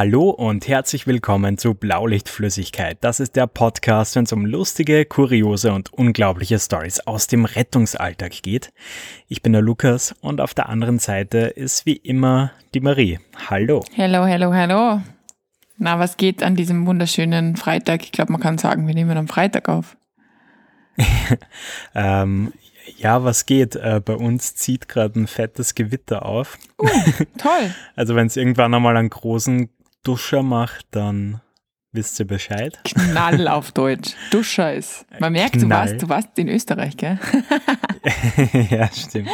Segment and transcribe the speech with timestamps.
[0.00, 2.96] Hallo und herzlich willkommen zu Blaulichtflüssigkeit.
[3.02, 8.30] Das ist der Podcast, wenn es um lustige, kuriose und unglaubliche Stories aus dem Rettungsalltag
[8.40, 8.72] geht.
[9.28, 13.18] Ich bin der Lukas und auf der anderen Seite ist wie immer die Marie.
[13.50, 13.84] Hallo.
[13.94, 15.02] Hallo, hallo, hallo.
[15.76, 18.02] Na, was geht an diesem wunderschönen Freitag?
[18.02, 19.98] Ich glaube, man kann sagen, wir nehmen am Freitag auf.
[21.94, 22.54] ähm,
[22.96, 23.76] ja, was geht?
[23.76, 26.56] Äh, bei uns zieht gerade ein fettes Gewitter auf.
[26.78, 26.88] Uh,
[27.36, 27.74] toll.
[27.96, 29.68] also wenn es irgendwann einmal einen großen
[30.02, 31.40] Duscher macht, dann
[31.92, 32.78] wisst ihr Bescheid.
[32.84, 34.14] Knall auf Deutsch.
[34.30, 35.06] Duscher ist.
[35.18, 37.18] Man merkt, du warst, du warst in Österreich, gell?
[38.70, 39.28] ja, stimmt.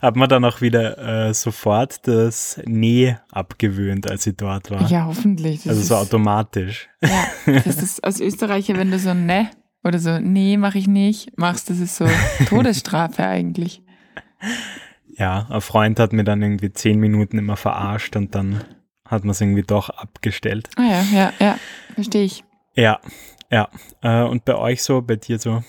[0.00, 4.88] Hat man dann auch wieder äh, sofort das Nee abgewöhnt, als ich dort war.
[4.88, 5.68] Ja, hoffentlich.
[5.68, 6.88] also so automatisch.
[7.02, 7.26] Ja,
[7.64, 9.50] das ist als Österreicher, wenn du so Ne
[9.84, 12.08] oder so Nee, mach ich nicht, machst, das ist so
[12.48, 13.82] Todesstrafe eigentlich.
[15.16, 18.62] Ja, ein Freund hat mir dann irgendwie zehn Minuten immer verarscht und dann
[19.06, 20.68] hat man es irgendwie doch abgestellt.
[20.76, 21.58] Ah ja, ja, ja,
[21.94, 22.44] verstehe ich.
[22.74, 23.00] Ja,
[23.50, 23.68] ja.
[24.02, 25.62] Äh, und bei euch so, bei dir so,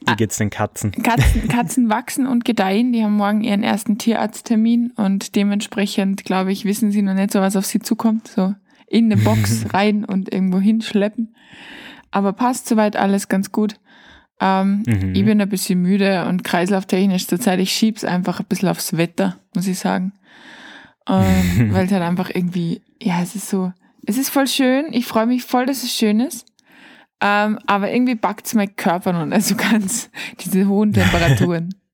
[0.00, 0.92] wie ah, geht's den Katzen?
[0.92, 1.48] Katzen?
[1.48, 2.92] Katzen wachsen und gedeihen.
[2.92, 7.40] Die haben morgen ihren ersten Tierarzttermin und dementsprechend, glaube ich, wissen sie noch nicht so,
[7.40, 8.28] was auf sie zukommt.
[8.28, 8.54] So
[8.86, 11.34] in eine Box rein und irgendwo hinschleppen.
[12.10, 13.74] Aber passt soweit alles ganz gut.
[14.40, 15.14] Ähm, mhm.
[15.14, 19.38] Ich bin ein bisschen müde und kreislauftechnisch zurzeit, ich schieb's einfach ein bisschen aufs Wetter,
[19.54, 20.12] muss ich sagen.
[21.08, 23.72] Ähm, weil es halt einfach irgendwie, ja, es ist so,
[24.06, 24.86] es ist voll schön.
[24.92, 26.46] Ich freue mich voll, dass es schön ist.
[27.20, 31.74] Ähm, aber irgendwie backt es mein Körper noch nicht so ganz, diese hohen Temperaturen.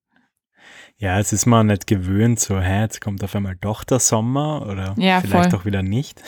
[0.98, 4.64] Ja, es ist mal nicht gewöhnt, so, hä, jetzt kommt auf einmal doch der Sommer
[4.70, 5.60] oder ja, vielleicht voll.
[5.60, 6.22] auch wieder nicht.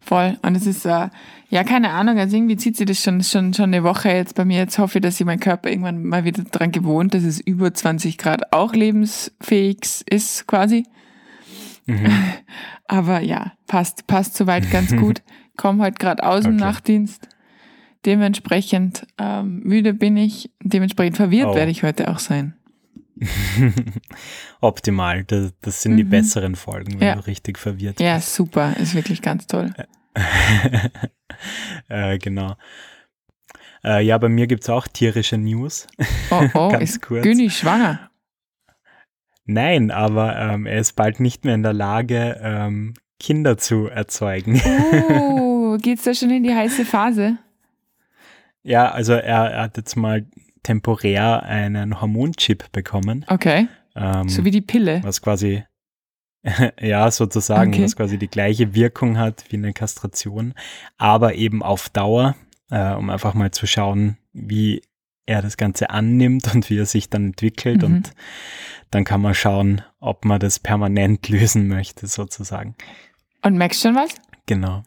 [0.00, 0.38] voll.
[0.42, 1.08] Und es ist, äh,
[1.48, 4.44] ja, keine Ahnung, also irgendwie zieht sich das schon, schon, schon eine Woche jetzt bei
[4.44, 4.58] mir.
[4.58, 7.74] Jetzt hoffe ich, dass sich mein Körper irgendwann mal wieder daran gewohnt, dass es über
[7.74, 10.84] 20 Grad auch lebensfähig ist, quasi.
[11.86, 12.06] Mhm.
[12.86, 15.22] Aber ja, passt, passt soweit ganz gut.
[15.56, 16.64] Komm heute gerade aus dem okay.
[16.64, 17.28] Nachtdienst.
[18.04, 21.54] Dementsprechend ähm, müde bin ich, dementsprechend verwirrt oh.
[21.54, 22.56] werde ich heute auch sein.
[24.60, 25.96] Optimal, das, das sind mhm.
[25.98, 27.14] die besseren Folgen, wenn ja.
[27.14, 28.00] du richtig verwirrt bist.
[28.00, 29.72] Ja, super, ist wirklich ganz toll.
[31.88, 32.56] äh, genau.
[33.84, 35.86] Äh, ja, bei mir gibt es auch tierische News.
[36.30, 37.22] Oh, oh, ganz ist kurz.
[37.22, 38.10] Günni schwanger?
[39.44, 44.60] Nein, aber ähm, er ist bald nicht mehr in der Lage, ähm, Kinder zu erzeugen.
[45.20, 47.38] Oh, geht's da schon in die heiße Phase?
[48.62, 50.26] Ja, also er, er hat jetzt mal
[50.62, 53.24] temporär einen Hormonchip bekommen.
[53.28, 53.68] Okay.
[53.96, 55.00] Ähm, so wie die Pille.
[55.02, 55.64] Was quasi,
[56.80, 57.84] ja, sozusagen, okay.
[57.84, 60.54] was quasi die gleiche Wirkung hat wie eine Kastration,
[60.98, 62.36] aber eben auf Dauer,
[62.70, 64.82] äh, um einfach mal zu schauen, wie
[65.26, 67.82] er das Ganze annimmt und wie er sich dann entwickelt.
[67.82, 67.86] Mhm.
[67.86, 68.12] Und
[68.90, 72.74] dann kann man schauen, ob man das permanent lösen möchte, sozusagen.
[73.42, 74.14] Und merkst du schon was?
[74.46, 74.82] Genau.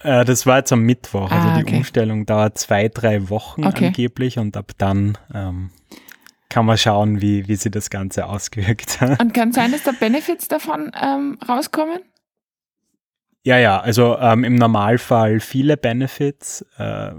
[0.00, 1.30] Äh, das war jetzt am Mittwoch.
[1.30, 1.76] Also ah, also die okay.
[1.78, 3.86] Umstellung dauert zwei, drei Wochen okay.
[3.86, 5.70] angeblich und ab dann ähm,
[6.48, 9.20] kann man schauen, wie, wie sich das Ganze ausgewirkt hat.
[9.20, 12.00] Und kann sein, dass da Benefits davon ähm, rauskommen?
[13.42, 16.64] Ja, ja, also ähm, im Normalfall viele Benefits.
[16.78, 17.12] Äh,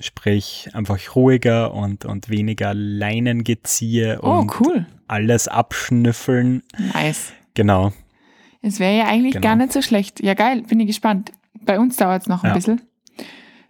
[0.00, 4.86] Sprich, einfach ruhiger und, und weniger Leinengeziehe oh, und cool.
[5.08, 6.62] alles abschnüffeln.
[6.94, 7.32] Nice.
[7.54, 7.92] Genau.
[8.62, 9.46] Es wäre ja eigentlich genau.
[9.46, 10.22] gar nicht so schlecht.
[10.22, 11.32] Ja, geil, bin ich gespannt.
[11.62, 12.54] Bei uns dauert es noch ein ja.
[12.54, 12.80] bisschen,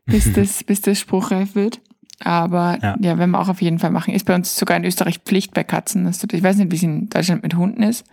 [0.06, 1.80] bis das, bis das spruchreif wird.
[2.22, 2.96] Aber ja.
[3.00, 4.12] ja, werden wir auch auf jeden Fall machen.
[4.12, 6.06] Ist bei uns sogar in Österreich Pflicht bei Katzen.
[6.06, 8.04] Ich weiß nicht, wie es in Deutschland mit Hunden ist.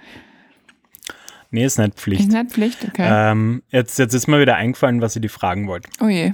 [1.52, 2.22] Nee, ist nicht Pflicht.
[2.22, 3.08] Ist nicht Pflicht, okay.
[3.10, 5.90] Ähm, jetzt, jetzt ist mir wieder eingefallen, was ich dir fragen wollte.
[6.02, 6.34] Oh je.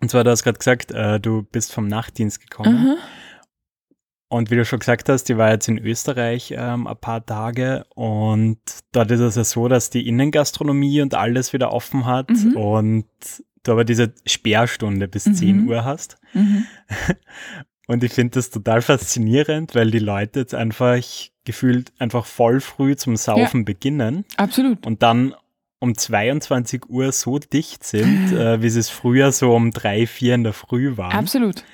[0.00, 2.76] Und zwar, du hast gerade gesagt, äh, du bist vom Nachtdienst gekommen.
[2.76, 2.96] Aha.
[4.30, 7.86] Und wie du schon gesagt hast, die war jetzt in Österreich ähm, ein paar Tage
[7.94, 8.58] und
[8.92, 12.54] dort ist es ja so, dass die Innengastronomie und alles wieder offen hat mhm.
[12.54, 13.06] und
[13.62, 15.34] du aber diese Sperrstunde bis mhm.
[15.34, 16.18] 10 Uhr hast.
[16.34, 16.66] Mhm.
[17.90, 21.02] Und ich finde das total faszinierend, weil die Leute jetzt einfach
[21.44, 24.26] gefühlt einfach voll früh zum Saufen ja, beginnen.
[24.36, 24.86] Absolut.
[24.86, 25.34] Und dann
[25.80, 30.34] um 22 Uhr so dicht sind, äh, wie sie es früher so um drei, vier
[30.34, 31.12] in der Früh waren.
[31.12, 31.64] Absolut.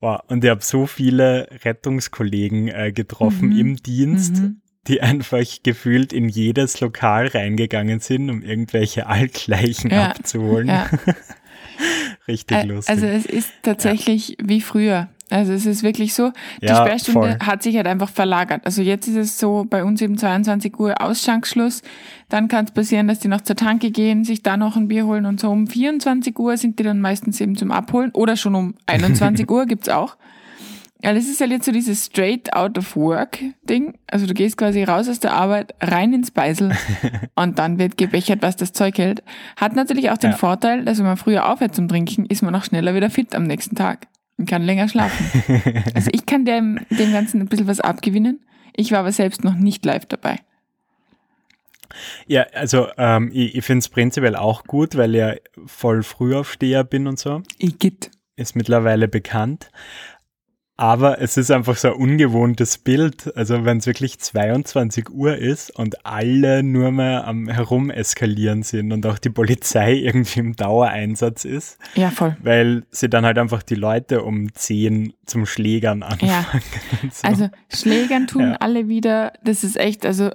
[0.00, 0.20] Wow.
[0.28, 3.58] Und ich habe so viele Rettungskollegen äh, getroffen mhm.
[3.58, 4.60] im Dienst, mhm.
[4.86, 10.10] die einfach gefühlt in jedes Lokal reingegangen sind, um irgendwelche Altleichen ja.
[10.10, 10.68] abzuholen.
[10.68, 10.88] Ja.
[12.28, 12.94] Richtig lustig.
[12.94, 14.36] Also es ist tatsächlich ja.
[14.42, 15.08] wie früher.
[15.30, 16.32] Also es ist wirklich so,
[16.62, 17.46] die ja, Sperrstunde voll.
[17.46, 18.62] hat sich halt einfach verlagert.
[18.64, 21.82] Also jetzt ist es so, bei uns eben 22 Uhr Ausschankschluss.
[22.28, 25.06] Dann kann es passieren, dass die noch zur Tanke gehen, sich da noch ein Bier
[25.06, 28.54] holen und so um 24 Uhr sind die dann meistens eben zum Abholen oder schon
[28.54, 30.16] um 21 Uhr gibt's auch.
[31.02, 33.94] Ja, das ist halt jetzt so dieses straight out of work Ding.
[34.08, 36.72] Also du gehst quasi raus aus der Arbeit, rein ins Beisel
[37.36, 39.22] und dann wird gebechert, was das Zeug hält.
[39.56, 40.36] Hat natürlich auch den ja.
[40.36, 43.44] Vorteil, dass wenn man früher aufhört zum Trinken, ist man auch schneller wieder fit am
[43.44, 44.08] nächsten Tag
[44.38, 45.62] und kann länger schlafen.
[45.94, 48.40] also ich kann dem, dem Ganzen ein bisschen was abgewinnen.
[48.74, 50.38] Ich war aber selbst noch nicht live dabei.
[52.26, 55.34] Ja, also ähm, ich, ich finde es prinzipiell auch gut, weil ich ja
[55.66, 57.42] voll Frühaufsteher bin und so.
[57.58, 58.10] Ich geht.
[58.36, 59.70] Ist mittlerweile bekannt.
[60.80, 63.36] Aber es ist einfach so ein ungewohntes Bild.
[63.36, 69.04] Also wenn es wirklich 22 Uhr ist und alle nur mehr am Herumeskalieren sind und
[69.04, 71.78] auch die Polizei irgendwie im Dauereinsatz ist.
[71.96, 72.36] Ja, voll.
[72.40, 76.30] Weil sie dann halt einfach die Leute um 10 zum Schlägern anfangen.
[76.30, 76.44] Ja.
[77.10, 77.26] So.
[77.26, 78.56] Also Schlägern tun ja.
[78.60, 79.32] alle wieder.
[79.42, 80.30] Das ist echt, also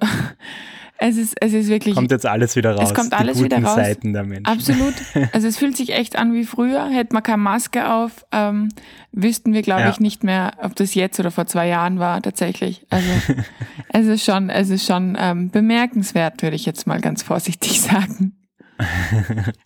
[0.98, 1.94] es ist, es ist wirklich.
[1.94, 2.90] Kommt jetzt alles wieder raus.
[2.90, 3.74] Es kommt alles wieder raus.
[3.74, 4.46] Seiten der Menschen.
[4.46, 4.94] Absolut.
[5.32, 6.88] Also es fühlt sich echt an wie früher.
[6.88, 8.68] Hätte man keine Maske auf, ähm,
[9.12, 9.90] wüssten wir, glaube ja.
[9.90, 12.86] ich, nicht mehr, ob das jetzt oder vor zwei Jahren war, tatsächlich.
[12.90, 13.08] Also
[13.92, 18.36] es ist schon, es ist schon ähm, bemerkenswert, würde ich jetzt mal ganz vorsichtig sagen.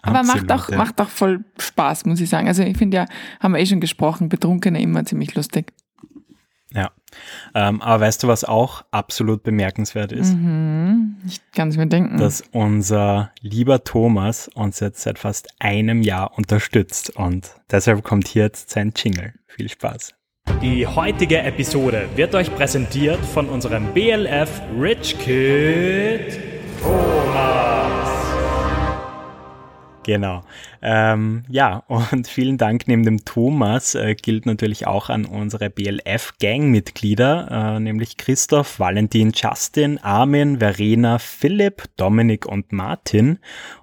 [0.02, 0.76] Aber Absolut, macht auch, ja.
[0.76, 2.48] macht auch voll Spaß, muss ich sagen.
[2.48, 3.06] Also ich finde ja,
[3.40, 5.72] haben wir eh schon gesprochen, Betrunkene immer ziemlich lustig.
[6.72, 6.90] Ja.
[7.54, 10.34] Ähm, aber weißt du, was auch absolut bemerkenswert ist?
[10.34, 11.16] Mhm.
[11.26, 12.18] Ich kann es mir denken.
[12.18, 18.44] Dass unser lieber Thomas uns jetzt seit fast einem Jahr unterstützt und deshalb kommt hier
[18.44, 19.34] jetzt sein Jingle.
[19.46, 20.14] Viel Spaß.
[20.62, 26.40] Die heutige Episode wird euch präsentiert von unserem BLF Rich Kid
[26.82, 27.77] Thomas.
[30.08, 30.40] Genau.
[30.80, 37.74] Ähm, ja, und vielen Dank neben dem Thomas äh, gilt natürlich auch an unsere BLF-Gang-Mitglieder,
[37.76, 43.38] äh, nämlich Christoph, Valentin, Justin, Armin, Verena, Philipp, Dominik und Martin.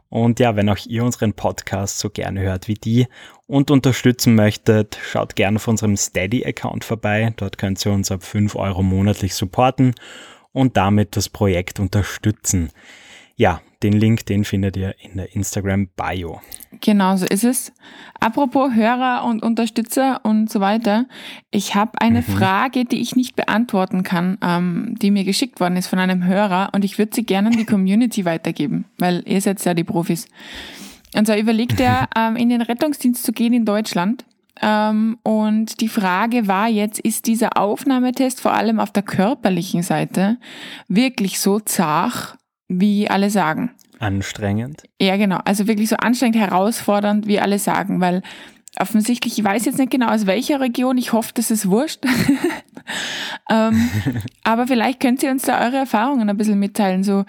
[0.09, 3.05] Und ja, wenn auch ihr unseren Podcast so gerne hört wie die
[3.45, 7.33] und unterstützen möchtet, schaut gerne auf unserem Steady-Account vorbei.
[7.37, 9.93] Dort könnt ihr uns ab 5 Euro monatlich supporten
[10.53, 12.71] und damit das Projekt unterstützen.
[13.35, 16.41] Ja, den Link, den findet ihr in der Instagram-Bio.
[16.81, 17.71] Genau so ist es.
[18.19, 21.05] Apropos Hörer und Unterstützer und so weiter.
[21.51, 22.23] Ich habe eine mhm.
[22.23, 26.69] Frage, die ich nicht beantworten kann, ähm, die mir geschickt worden ist von einem Hörer
[26.73, 30.27] und ich würde sie gerne an die Community weitergeben, weil ihr seid ja die Profis.
[31.15, 34.25] Und zwar überlegt er, ähm, in den Rettungsdienst zu gehen in Deutschland.
[34.61, 40.37] Ähm, und die Frage war jetzt, ist dieser Aufnahmetest vor allem auf der körperlichen Seite
[40.87, 42.37] wirklich so zart,
[42.67, 43.71] wie alle sagen.
[43.99, 44.83] Anstrengend?
[45.01, 45.39] Ja, genau.
[45.45, 48.21] Also wirklich so anstrengend, herausfordernd, wie alle sagen, weil
[48.79, 52.03] offensichtlich, ich weiß jetzt nicht genau aus welcher Region, ich hoffe, das ist wurscht.
[53.49, 53.89] ähm,
[54.43, 57.03] aber vielleicht könnt ihr uns da eure Erfahrungen ein bisschen mitteilen.
[57.03, 57.25] So,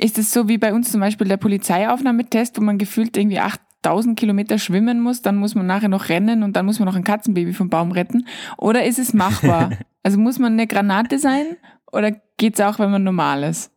[0.00, 4.18] ist es so wie bei uns zum Beispiel der Polizeiaufnahmetest, wo man gefühlt irgendwie 8000
[4.18, 7.04] Kilometer schwimmen muss, dann muss man nachher noch rennen und dann muss man noch ein
[7.04, 8.26] Katzenbaby vom Baum retten?
[8.56, 9.70] Oder ist es machbar?
[10.02, 11.56] also muss man eine Granate sein
[11.92, 13.72] oder geht's auch, wenn man normal ist?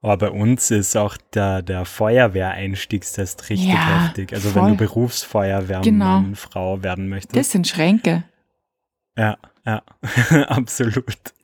[0.00, 4.32] Aber bei uns ist auch der, der Feuerwehreinstiegstest richtig ja, heftig.
[4.32, 4.62] Also voll.
[4.62, 6.24] wenn du Berufsfeuerwehrmann, genau.
[6.34, 7.36] Frau werden möchtest.
[7.36, 8.24] Das sind Schränke.
[9.16, 9.82] Ja, ja,
[10.46, 11.34] absolut.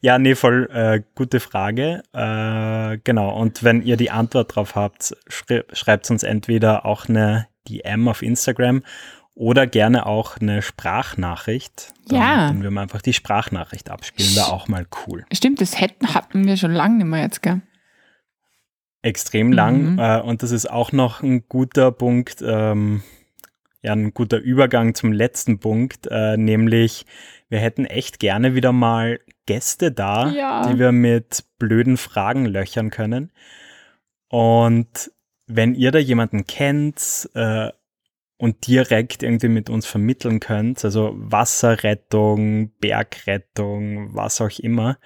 [0.00, 2.02] ja, nee, voll äh, gute Frage.
[2.12, 7.48] Äh, genau, und wenn ihr die Antwort drauf habt, schrei schreibt uns entweder auch eine
[7.68, 8.84] DM auf Instagram
[9.36, 11.92] oder gerne auch eine Sprachnachricht.
[12.08, 12.46] Dann, ja.
[12.48, 15.24] Dann wir mal einfach die Sprachnachricht abspielen, wäre auch mal cool.
[15.32, 17.60] Stimmt, das hätten, hatten wir schon lange nicht mehr jetzt, gell?
[19.02, 19.92] Extrem lang.
[19.92, 19.98] Mhm.
[19.98, 23.02] Äh, und das ist auch noch ein guter Punkt, ähm,
[23.82, 27.04] ja, ein guter Übergang zum letzten Punkt, äh, nämlich
[27.48, 30.66] wir hätten echt gerne wieder mal Gäste da, ja.
[30.66, 33.30] die wir mit blöden Fragen löchern können.
[34.28, 35.12] Und
[35.46, 37.70] wenn ihr da jemanden kennt, äh,
[38.38, 44.98] und direkt irgendwie mit uns vermitteln könnt, also Wasserrettung, Bergrettung, was auch immer,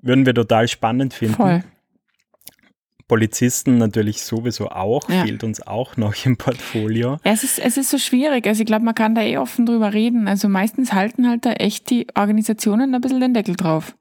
[0.00, 1.34] würden wir total spannend finden.
[1.34, 1.64] Voll.
[3.12, 5.24] Polizisten natürlich sowieso auch, ja.
[5.24, 7.18] fehlt uns auch noch im Portfolio.
[7.24, 8.46] Ja, es ist, es ist so schwierig.
[8.46, 10.28] Also ich glaube, man kann da eh offen drüber reden.
[10.28, 13.94] Also meistens halten halt da echt die Organisationen ein bisschen den Deckel drauf.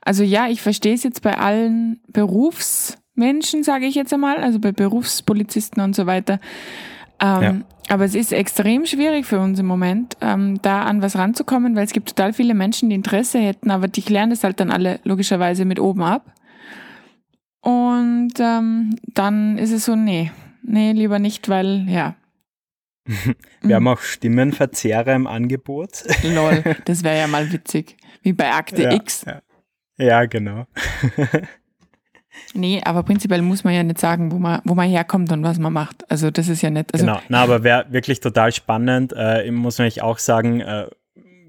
[0.00, 4.72] Also ja, ich verstehe es jetzt bei allen Berufsmenschen, sage ich jetzt einmal, also bei
[4.72, 6.40] Berufspolizisten und so weiter.
[7.20, 7.54] Ähm, ja.
[7.88, 11.84] Aber es ist extrem schwierig für uns im Moment, ähm, da an was ranzukommen, weil
[11.84, 15.00] es gibt total viele Menschen, die Interesse hätten, aber die klären das halt dann alle
[15.04, 16.34] logischerweise mit oben ab.
[17.60, 20.30] Und ähm, dann ist es so, nee,
[20.62, 22.14] nee, lieber nicht, weil, ja.
[23.62, 26.04] Wir haben auch Stimmenverzehrer im Angebot.
[26.22, 27.96] Lol, das wäre ja mal witzig.
[28.22, 29.24] Wie bei Akte ja, X.
[29.26, 29.40] Ja.
[29.96, 30.66] ja, genau.
[32.54, 35.58] Nee, aber prinzipiell muss man ja nicht sagen, wo man, wo man herkommt und was
[35.58, 36.10] man macht.
[36.10, 36.92] Also das ist ja nicht.
[36.92, 39.14] Also genau, na, aber wäre wirklich total spannend.
[39.16, 40.86] Äh, muss man auch sagen, äh,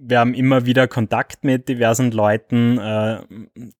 [0.02, 2.78] wir haben immer wieder Kontakt mit diversen Leuten.
[2.78, 3.20] Äh,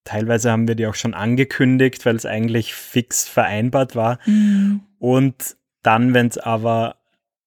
[0.04, 4.20] teilweise haben wir die auch schon angekündigt, weil es eigentlich fix vereinbart war.
[4.26, 4.82] Mhm.
[5.00, 6.96] Und dann, wenn es aber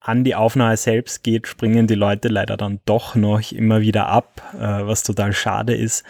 [0.01, 4.43] an die Aufnahme selbst geht, springen die Leute leider dann doch noch immer wieder ab,
[4.55, 6.05] äh, was total schade ist.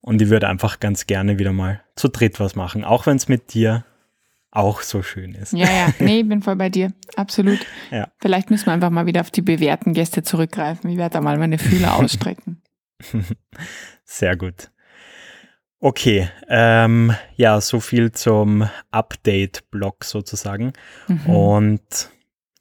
[0.00, 3.28] Und ich würde einfach ganz gerne wieder mal zu dritt was machen, auch wenn es
[3.28, 3.84] mit dir
[4.50, 5.52] auch so schön ist.
[5.52, 6.92] Ja, ja, nee, ich bin voll bei dir.
[7.16, 7.58] Absolut.
[7.90, 8.08] Ja.
[8.20, 10.90] Vielleicht müssen wir einfach mal wieder auf die bewährten Gäste zurückgreifen.
[10.90, 12.60] Ich werde da mal meine Fühler ausstrecken.
[14.04, 14.70] Sehr gut.
[15.80, 20.72] Okay, ähm, ja, so viel zum Update-Blog sozusagen.
[21.06, 21.26] Mhm.
[21.26, 22.10] Und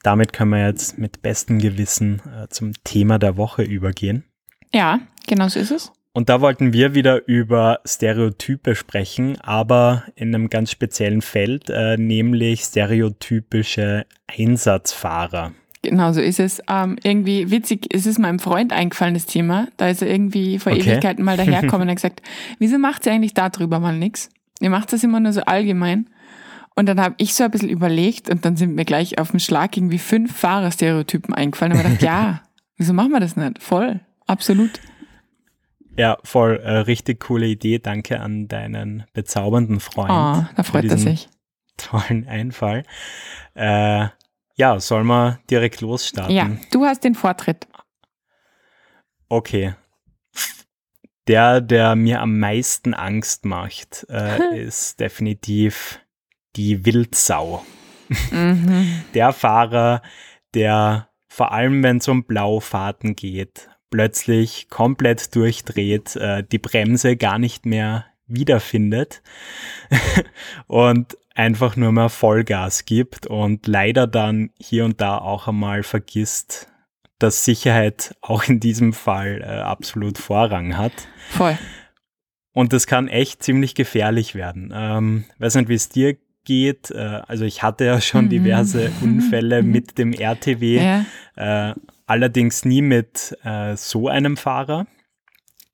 [0.03, 4.23] damit können wir jetzt mit bestem Gewissen äh, zum Thema der Woche übergehen.
[4.73, 5.91] Ja, genau so ist es.
[6.17, 11.95] Und da wollten wir wieder über Stereotype sprechen, aber in einem ganz speziellen Feld, äh,
[11.95, 15.51] nämlich stereotypische Einsatzfahrer.
[15.83, 16.59] Genau so ist es.
[16.67, 19.67] Ähm, irgendwie witzig, es ist meinem Freund eingefallen, das Thema.
[19.77, 20.89] Da ist er irgendwie vor okay.
[20.89, 22.23] Ewigkeiten mal daherkommen und hat gesagt,
[22.57, 24.31] wieso macht sie eigentlich darüber mal nichts?
[24.59, 26.09] Ihr macht das immer nur so allgemein.
[26.75, 29.39] Und dann habe ich so ein bisschen überlegt und dann sind mir gleich auf den
[29.39, 31.73] Schlag irgendwie fünf Fahrerstereotypen eingefallen.
[31.73, 32.41] Und ich gedacht, ja,
[32.75, 33.61] wieso machen wir das nicht?
[33.61, 34.79] Voll, absolut.
[35.97, 37.79] Ja, voll, äh, richtig coole Idee.
[37.79, 40.11] Danke an deinen bezaubernden Freund.
[40.11, 41.27] Oh, da freut er sich.
[41.77, 42.83] Tollen Einfall.
[43.55, 44.07] Äh,
[44.55, 46.35] ja, soll man direkt losstarten?
[46.35, 47.67] Ja, du hast den Vortritt.
[49.29, 49.73] Okay.
[51.27, 55.99] Der, der mir am meisten Angst macht, äh, ist definitiv
[56.55, 57.65] die Wildsau.
[58.31, 59.03] Mhm.
[59.13, 60.01] Der Fahrer,
[60.53, 67.39] der vor allem, wenn es um Blaufahrten geht, plötzlich komplett durchdreht, äh, die Bremse gar
[67.39, 69.21] nicht mehr wiederfindet
[70.67, 76.67] und einfach nur mehr Vollgas gibt und leider dann hier und da auch einmal vergisst,
[77.19, 80.93] dass Sicherheit auch in diesem Fall äh, absolut Vorrang hat.
[81.29, 81.57] Voll.
[82.53, 84.73] Und das kann echt ziemlich gefährlich werden.
[84.75, 86.89] Ähm, weiß nicht, wie es dir geht.
[86.89, 88.29] Äh, also ich hatte ja schon mhm.
[88.29, 89.71] diverse Unfälle mhm.
[89.71, 90.77] mit dem RTW.
[91.35, 91.69] Ja.
[91.69, 91.75] Äh,
[92.07, 94.87] allerdings nie mit äh, so einem Fahrer.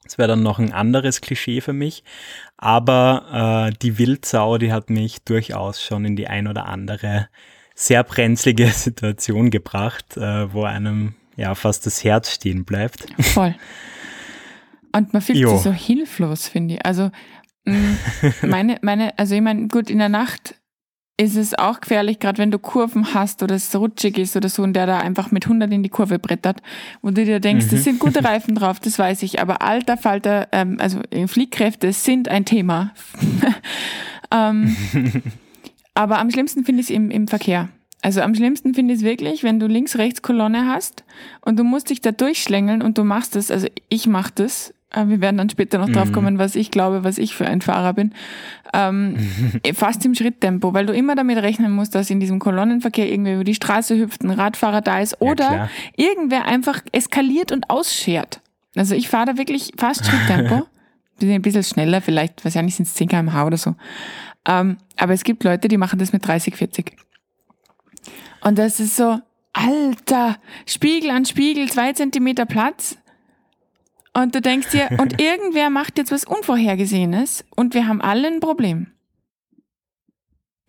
[0.04, 2.04] Das wäre dann noch ein anderes Klischee für mich.
[2.58, 7.30] Aber äh, die Wildsau, die hat mich durchaus schon in die ein oder andere
[7.76, 13.08] sehr brenzlige Situation gebracht, äh, wo einem ja fast das Herz stehen bleibt.
[13.20, 13.56] Voll.
[14.96, 15.50] Und man fühlt jo.
[15.56, 16.86] sich so hilflos, finde ich.
[16.86, 17.10] Also
[17.66, 17.94] mm,
[18.44, 20.56] meine, meine, also ich meine, gut, in der Nacht
[21.18, 24.64] ist es auch gefährlich, gerade wenn du Kurven hast oder es rutschig ist oder so
[24.64, 26.62] und der da einfach mit 100 in die Kurve brettert,
[27.02, 27.70] wo du dir denkst, mhm.
[27.70, 32.30] das sind gute Reifen drauf, das weiß ich, aber alter Falter, ähm, also Fliehkräfte sind
[32.30, 32.94] ein Thema.
[34.32, 34.76] ähm,
[35.94, 37.70] aber am schlimmsten finde ich es im, im Verkehr.
[38.02, 41.06] Also am schlimmsten finde ich es wirklich, wenn du links-rechts-Kolonne hast
[41.42, 44.74] und du musst dich da durchschlängeln und du machst es, also ich mache das äh,
[44.96, 46.14] wir werden dann später noch drauf mhm.
[46.14, 48.14] kommen, was ich glaube, was ich für ein Fahrer bin,
[48.74, 49.18] ähm,
[49.74, 53.44] fast im Schritttempo, weil du immer damit rechnen musst, dass in diesem Kolonnenverkehr irgendwer über
[53.44, 58.42] die Straße hüpft, ein Radfahrer da ist oder ja, irgendwer einfach eskaliert und ausschert.
[58.76, 60.66] Also ich fahre da wirklich fast Schritttempo.
[61.20, 63.76] Bin ein bisschen schneller, vielleicht, weiß ja nicht, sind es 10 km/h oder so.
[64.46, 66.98] Ähm, aber es gibt Leute, die machen das mit 30, 40.
[68.42, 69.20] Und das ist so,
[69.54, 72.98] Alter, Spiegel an Spiegel, zwei Zentimeter Platz.
[74.14, 78.40] Und du denkst dir, und irgendwer macht jetzt was Unvorhergesehenes und wir haben alle ein
[78.40, 78.88] Problem.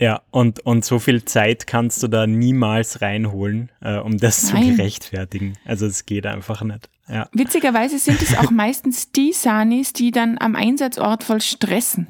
[0.01, 4.71] Ja, und, und so viel Zeit kannst du da niemals reinholen, äh, um das Nein.
[4.71, 5.53] zu gerechtfertigen.
[5.65, 6.91] Also es geht einfach nicht.
[7.09, 7.29] Ja.
[7.33, 12.09] Witzigerweise sind es auch meistens die Sanis, die dann am Einsatzort voll stressen.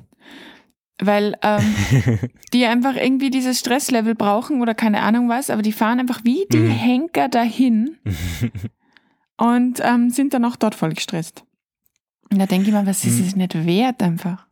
[0.99, 1.75] Weil ähm,
[2.53, 6.47] die einfach irgendwie dieses Stresslevel brauchen oder keine Ahnung was, aber die fahren einfach wie
[6.53, 6.71] die mhm.
[6.71, 7.97] Henker dahin
[9.37, 11.45] und ähm, sind dann auch dort voll gestresst.
[12.31, 13.27] Und da denke ich mir, was ist hm.
[13.27, 14.47] es nicht wert einfach?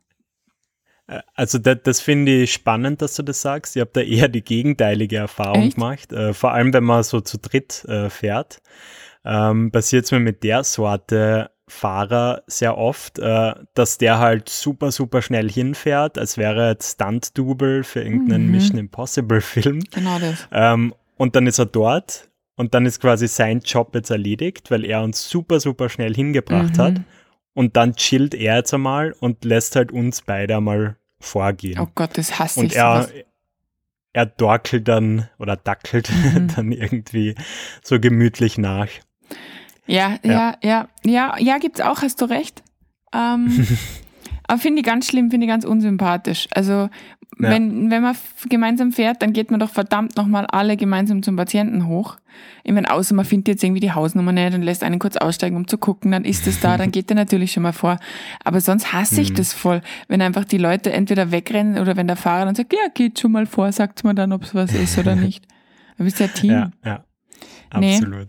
[1.35, 3.75] Also das, das finde ich spannend, dass du das sagst.
[3.75, 5.75] Ich habe da eher die gegenteilige Erfahrung Echt?
[5.75, 6.13] gemacht.
[6.13, 8.61] Äh, vor allem, wenn man so zu dritt äh, fährt.
[9.25, 14.91] Ähm, passiert es mir mit der Sorte Fahrer sehr oft, äh, dass der halt super,
[14.91, 18.51] super schnell hinfährt, als wäre jetzt Stunt-Double für irgendeinen mhm.
[18.51, 19.79] Mission Impossible-Film.
[19.91, 20.47] Genau das.
[20.51, 24.85] Ähm, und dann ist er dort und dann ist quasi sein Job jetzt erledigt, weil
[24.85, 26.81] er uns super, super schnell hingebracht mhm.
[26.81, 27.01] hat.
[27.53, 31.79] Und dann chillt er jetzt einmal und lässt halt uns beide einmal vorgehen.
[31.79, 32.71] Oh Gott, das hasse und ich.
[32.73, 33.09] Und er,
[34.13, 36.47] er dorkelt dann oder dackelt mhm.
[36.55, 37.35] dann irgendwie
[37.83, 38.87] so gemütlich nach.
[39.85, 42.63] Ja, ja, ja, ja, ja, gibt's auch, hast du recht.
[43.13, 43.67] Ähm,
[44.47, 46.47] aber finde ich ganz schlimm, finde ich ganz unsympathisch.
[46.51, 46.89] Also
[47.39, 47.49] Ja.
[47.49, 48.15] wenn, wenn man
[48.49, 52.17] gemeinsam fährt, dann geht man doch verdammt nochmal alle gemeinsam zum Patienten hoch.
[52.63, 55.55] Ich meine, außer man findet jetzt irgendwie die Hausnummer nicht und lässt einen kurz aussteigen,
[55.55, 57.97] um zu gucken, dann ist es da, dann geht der natürlich schon mal vor.
[58.43, 59.21] Aber sonst hasse Mhm.
[59.21, 62.73] ich das voll, wenn einfach die Leute entweder wegrennen oder wenn der Fahrer dann sagt,
[62.73, 65.45] ja, geht schon mal vor, sagt mir dann, ob es was ist oder nicht.
[65.97, 66.51] Du bist ja Team.
[66.51, 67.03] Ja, ja.
[67.79, 67.95] Nee.
[67.95, 68.27] Absolut.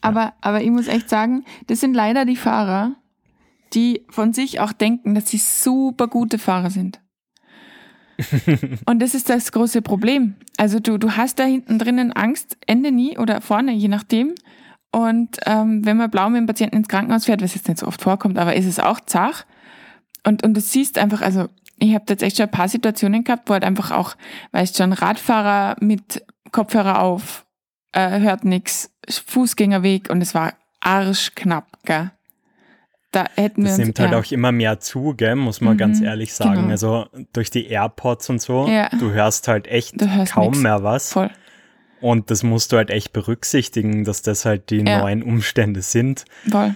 [0.00, 2.92] Aber, aber ich muss echt sagen, das sind leider die Fahrer,
[3.74, 7.00] die von sich auch denken, dass sie super gute Fahrer sind.
[8.86, 10.34] Und das ist das große Problem.
[10.56, 14.34] Also du, du hast da hinten drinnen Angst, Ende nie oder vorne, je nachdem.
[14.92, 17.86] Und ähm, wenn man blau mit dem Patienten ins Krankenhaus fährt, was jetzt nicht so
[17.86, 19.44] oft vorkommt, aber ist es auch zach.
[20.24, 23.48] Und, und du siehst einfach, also ich habe jetzt echt schon ein paar Situationen gehabt,
[23.48, 24.16] wo halt einfach auch,
[24.52, 27.44] weißt schon, Radfahrer mit Kopfhörer auf,
[27.92, 32.10] äh, hört nix, Fußgängerweg und es war arschknapp, gell?
[33.16, 34.18] Da hätten wir Das uns, nimmt halt ja.
[34.18, 36.54] auch immer mehr zu, gell, muss man Mhm, ganz ehrlich sagen.
[36.62, 36.68] genau.
[36.70, 38.88] Also durch die AirPods und so, Ja.
[38.98, 40.58] du hörst halt echt hörst kaum nix.
[40.58, 41.12] mehr was.
[41.12, 41.30] voll.
[42.00, 45.00] Und das musst du halt echt berücksichtigen, dass das halt die Ja.
[45.00, 46.24] neuen Umstände sind.
[46.50, 46.74] Voll.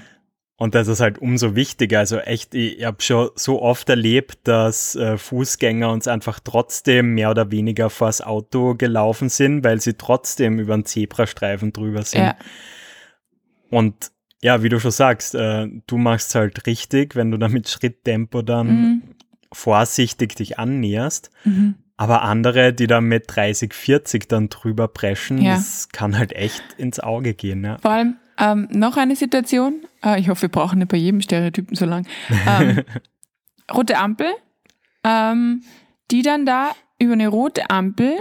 [0.57, 2.01] Und das ist halt umso wichtiger.
[2.01, 7.31] Also echt, ich habe schon so oft erlebt, dass äh, Fußgänger uns einfach trotzdem mehr
[7.31, 12.21] oder weniger vors Auto gelaufen sind, weil sie trotzdem über den Zebrastreifen drüber sind.
[12.25, 12.37] Ja.
[13.71, 14.11] Und
[14.43, 18.43] ja, wie du schon sagst, äh, du machst halt richtig, wenn du da mit Schritttempo
[18.43, 19.03] dann Mhm.
[19.53, 21.31] vorsichtig dich annäherst.
[21.45, 21.75] Mhm.
[21.97, 25.55] Aber andere, die da mit 30, 40 dann drüber preschen, Ja.
[25.57, 27.63] das kann halt echt ins Auge gehen.
[27.65, 27.77] Ja.
[27.79, 31.77] Vor allem ähm, noch eine Situation, äh, ich hoffe, wir brauchen nicht bei jedem Stereotypen
[31.77, 32.07] so lang.
[32.49, 32.83] Ähm,
[33.75, 34.29] rote Ampel,
[35.05, 35.63] ähm,
[36.11, 38.15] die dann da über eine rote Ampel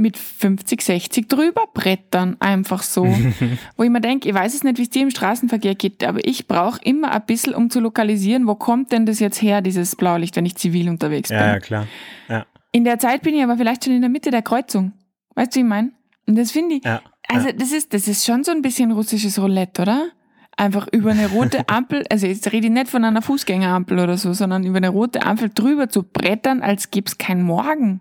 [0.00, 3.04] mit 50, 60 drüber brettern, einfach so.
[3.76, 6.26] wo ich mir denke, ich weiß es nicht, wie es dir im Straßenverkehr geht, aber
[6.26, 9.94] ich brauche immer ein bisschen, um zu lokalisieren, wo kommt denn das jetzt her, dieses
[9.96, 11.38] Blaulicht, wenn ich zivil unterwegs bin.
[11.38, 11.86] ja, ja, klar.
[12.28, 14.92] Ja, In der Zeit bin ich aber vielleicht schon in der Mitte der Kreuzung.
[15.34, 15.92] Weißt du, wie ich meine?
[16.26, 17.02] Und das finde ich, ja.
[17.28, 20.08] also das ist, das ist schon so ein bisschen russisches Roulette, oder?
[20.56, 24.32] Einfach über eine rote Ampel, also jetzt rede ich nicht von einer Fußgängerampel oder so,
[24.32, 28.00] sondern über eine rote Ampel drüber zu brettern, als gäbe es kein Morgen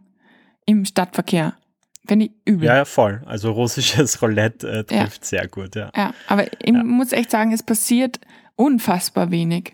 [0.65, 1.55] im Stadtverkehr.
[2.09, 2.65] Finde ich übel.
[2.65, 3.21] Ja, ja, voll.
[3.27, 5.03] Also russisches Roulette äh, Ja.
[5.03, 5.91] trifft sehr gut, ja.
[5.95, 8.19] Ja, aber ich muss echt sagen, es passiert
[8.55, 9.73] unfassbar wenig.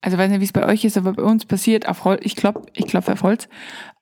[0.00, 2.20] Also ich weiß nicht, wie es bei euch ist, aber bei uns passiert auf Holz,
[2.22, 3.48] ich klopfe ich klopf auf Holz,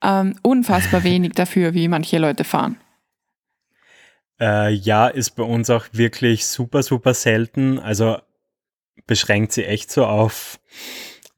[0.03, 2.77] ähm, unfassbar wenig dafür, wie manche Leute fahren.
[4.39, 7.79] Äh, ja, ist bei uns auch wirklich super, super selten.
[7.79, 8.19] Also
[9.07, 10.61] beschränkt sie echt so auf,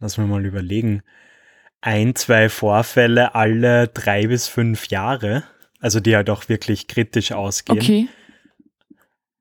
[0.00, 1.02] lass mir mal überlegen,
[1.80, 5.44] ein, zwei Vorfälle alle drei bis fünf Jahre.
[5.80, 7.78] Also die halt auch wirklich kritisch ausgehen.
[7.78, 8.08] Okay.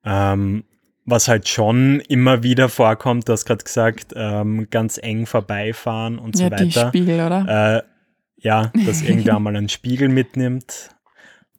[0.04, 0.64] Ähm,
[1.04, 6.38] was halt schon immer wieder vorkommt, du hast gerade gesagt, ähm, ganz eng vorbeifahren und
[6.38, 6.88] Ja, so die weiter.
[6.88, 7.84] Spiegel, oder?
[7.84, 10.90] Äh, ja, dass irgendwer mal einen Spiegel mitnimmt.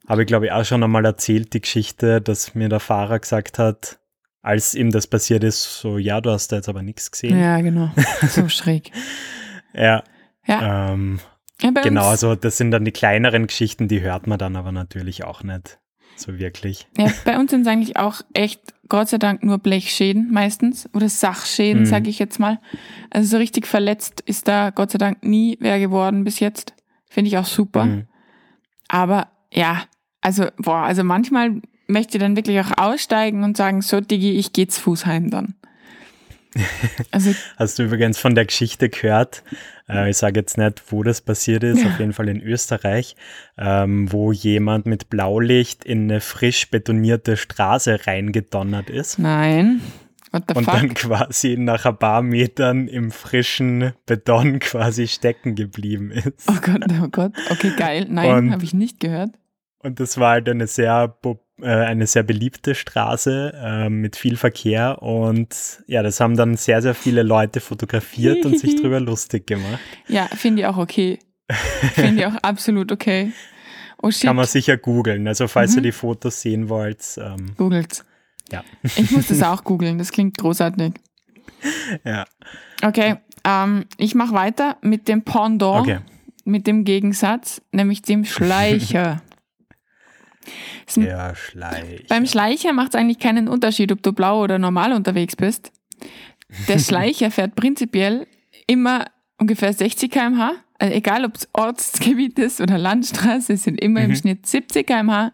[0.07, 3.57] Habe ich, glaube ich, auch schon einmal erzählt, die Geschichte, dass mir der Fahrer gesagt
[3.59, 3.99] hat,
[4.41, 7.37] als ihm das passiert ist, so, ja, du hast da jetzt aber nichts gesehen.
[7.37, 7.89] Ja, genau.
[8.29, 8.91] So schräg.
[9.73, 10.03] Ja,
[10.47, 11.19] Ja, ähm,
[11.61, 14.71] ja bei genau, also das sind dann die kleineren Geschichten, die hört man dann aber
[14.71, 15.79] natürlich auch nicht
[16.15, 16.87] so wirklich.
[16.97, 21.09] ja, bei uns sind es eigentlich auch echt, Gott sei Dank, nur Blechschäden meistens oder
[21.09, 21.85] Sachschäden, Mhm.
[21.85, 22.59] sage ich jetzt mal.
[23.11, 26.73] Also so richtig verletzt ist da Gott sei Dank nie wer geworden bis jetzt.
[27.09, 27.85] Finde ich auch super.
[27.85, 28.07] Mhm.
[28.87, 29.83] Aber ja,
[30.21, 34.53] also, boah, also manchmal möchte ich dann wirklich auch aussteigen und sagen, so Digi, ich
[34.53, 35.55] geh zu Fuß heim dann.
[37.11, 39.43] Also, Hast du übrigens von der Geschichte gehört?
[39.89, 43.15] Äh, ich sage jetzt nicht, wo das passiert ist, auf jeden Fall in Österreich,
[43.57, 49.81] ähm, wo jemand mit Blaulicht in eine frisch betonierte Straße reingedonnert ist nein.
[50.31, 50.73] What the und fuck?
[50.73, 56.49] dann quasi nach ein paar Metern im frischen Beton quasi stecken geblieben ist.
[56.49, 57.31] oh Gott, oh Gott.
[57.49, 58.07] Okay, geil.
[58.09, 59.29] Nein, habe ich nicht gehört.
[59.79, 64.37] Und das war halt eine sehr, po- äh, eine sehr beliebte Straße äh, mit viel
[64.37, 69.47] Verkehr und ja, das haben dann sehr, sehr viele Leute fotografiert und sich drüber lustig
[69.47, 69.79] gemacht.
[70.07, 71.19] Ja, finde ich auch okay.
[71.93, 73.31] Finde ich auch absolut okay.
[74.01, 75.27] Oh Kann man sicher googeln.
[75.27, 75.77] Also falls Mhm.
[75.79, 78.05] ihr die Fotos sehen wollt, ähm, googelt's.
[78.51, 78.63] ja.
[78.83, 80.93] Ich muss das auch googeln, das klingt großartig.
[82.03, 82.25] ja.
[82.83, 85.99] Okay, ähm, ich mache weiter mit dem Pendant, Okay.
[86.45, 89.21] mit dem Gegensatz, nämlich dem Schleicher.
[90.95, 92.05] Der Schleich.
[92.07, 95.71] Beim Schleicher macht es eigentlich keinen Unterschied, ob du blau oder normal unterwegs bist.
[96.67, 98.27] Der Schleicher fährt prinzipiell
[98.67, 99.05] immer
[99.37, 100.53] ungefähr 60 km/h.
[100.79, 105.31] Also egal, ob es Ortsgebiet ist oder Landstraße, es sind immer im Schnitt 70 km/h.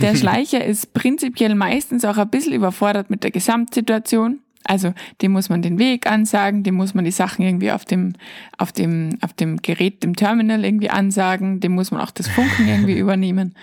[0.00, 4.40] Der Schleicher ist prinzipiell meistens auch ein bisschen überfordert mit der Gesamtsituation.
[4.66, 8.14] Also dem muss man den Weg ansagen, dem muss man die Sachen irgendwie auf dem,
[8.58, 12.68] auf dem, auf dem Gerät, dem Terminal irgendwie ansagen, dem muss man auch das Funken
[12.68, 13.54] irgendwie übernehmen.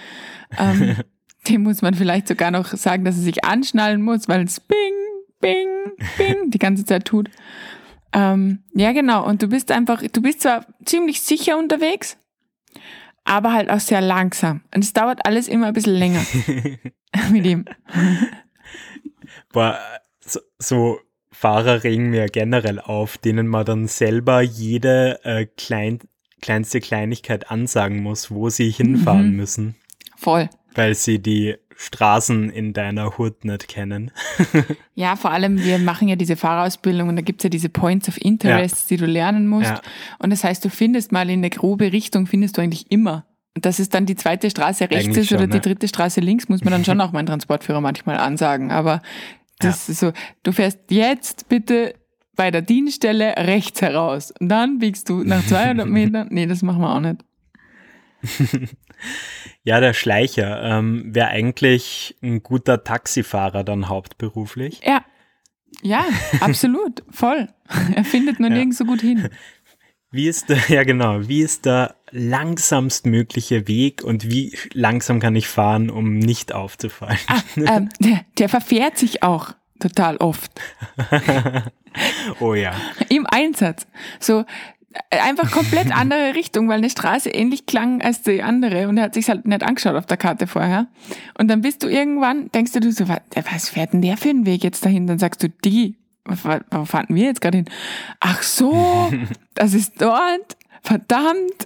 [0.58, 0.96] Ähm,
[1.48, 4.78] dem muss man vielleicht sogar noch sagen, dass er sich anschnallen muss, weil es bing,
[5.42, 5.68] bing,
[6.18, 7.30] bing die ganze Zeit tut.
[8.14, 9.26] Ähm, ja, genau.
[9.26, 12.18] Und du bist einfach, du bist zwar ziemlich sicher unterwegs,
[13.26, 14.62] aber halt auch sehr langsam.
[14.74, 16.24] Und es dauert alles immer ein bisschen länger
[17.32, 17.66] mit ihm.
[19.52, 19.80] Boah,
[20.26, 21.00] so, so
[21.32, 26.00] Fahrer regen mir generell auf, denen man dann selber jede äh, klein,
[26.42, 29.36] kleinste Kleinigkeit ansagen muss, wo sie hinfahren Mhm.
[29.36, 29.76] müssen,
[30.16, 30.50] Voll.
[30.76, 34.12] weil sie die Straßen in deiner Hut nicht kennen.
[34.96, 38.22] Ja, vor allem, wir machen ja diese Fahrerausbildung und da gibt's ja diese Points of
[38.22, 39.70] Interest, die du lernen musst.
[39.72, 39.82] Ja.
[40.20, 43.26] Und das heißt, du findest mal in eine grobe Richtung, findest du eigentlich immer.
[43.56, 45.62] Und dass es dann die zweite Straße rechts Eigentlich ist oder schon, die ne?
[45.62, 48.72] dritte Straße links, muss man dann schon auch meinen Transportführer manchmal ansagen.
[48.72, 49.02] Aber
[49.64, 50.12] das ist so,
[50.44, 51.96] du fährst jetzt bitte
[52.36, 54.32] bei der Dienststelle rechts heraus.
[54.40, 56.28] Und dann biegst du nach 200 Metern.
[56.32, 57.24] Nee, das machen wir auch nicht.
[59.66, 64.82] Ja, der Schleicher ähm, wäre eigentlich ein guter Taxifahrer dann hauptberuflich.
[64.86, 65.04] Ja.
[65.82, 66.06] Ja,
[66.42, 67.04] absolut.
[67.10, 67.48] Voll.
[67.96, 68.56] Er findet nur Ja.
[68.56, 69.30] nirgends so gut hin.
[70.14, 75.36] Wie ist der, ja genau, wie ist der langsamst mögliche Weg und wie langsam kann
[75.36, 77.18] ich fahren, um nicht aufzufallen?
[77.28, 80.52] Ah, ähm, der, der verfährt sich auch total oft
[82.40, 82.74] Oh ja.
[83.10, 83.88] im Einsatz.
[84.20, 84.46] So
[85.10, 89.06] äh, einfach komplett andere Richtung, weil eine Straße ähnlich klang als die andere und er
[89.06, 90.88] hat sich halt nicht angeschaut auf der Karte vorher.
[91.40, 93.22] Und dann bist du irgendwann, denkst du, du so, was,
[93.52, 95.08] was fährt denn der für einen Weg jetzt dahin?
[95.08, 97.70] Dann sagst du, die, wo fahren wir jetzt gerade hin?
[98.20, 99.12] Ach so,
[99.56, 100.58] das ist dort.
[100.82, 101.66] Verdammt.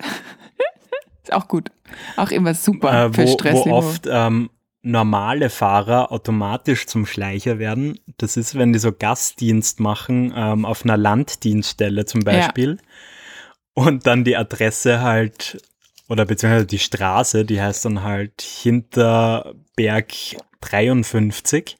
[1.24, 1.72] ist auch gut.
[2.15, 3.54] Auch immer super Äh, für Stress.
[3.54, 4.50] wo oft ähm,
[4.82, 8.00] normale Fahrer automatisch zum Schleicher werden.
[8.17, 12.78] Das ist, wenn die so Gastdienst machen, ähm, auf einer Landdienststelle zum Beispiel.
[13.74, 15.62] Und dann die Adresse halt,
[16.10, 20.13] oder beziehungsweise die Straße, die heißt dann halt Hinterberg
[20.62, 21.78] 53.